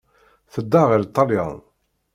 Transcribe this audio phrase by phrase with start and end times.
[0.53, 1.55] Tedda ɣer Ṭṭalyan.